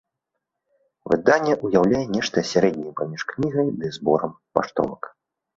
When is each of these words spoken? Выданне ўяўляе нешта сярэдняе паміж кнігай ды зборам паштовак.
Выданне 1.11 1.53
ўяўляе 1.67 2.01
нешта 2.15 2.45
сярэдняе 2.53 2.93
паміж 3.03 3.21
кнігай 3.33 3.73
ды 3.79 3.87
зборам 3.99 4.35
паштовак. 4.57 5.03